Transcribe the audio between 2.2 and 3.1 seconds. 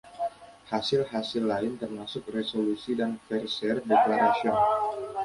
resolusi